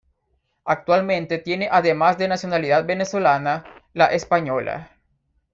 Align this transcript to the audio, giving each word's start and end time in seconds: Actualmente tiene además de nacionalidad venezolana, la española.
Actualmente 0.65 1.37
tiene 1.37 1.69
además 1.71 2.17
de 2.17 2.27
nacionalidad 2.27 2.87
venezolana, 2.87 3.63
la 3.93 4.07
española. 4.07 4.97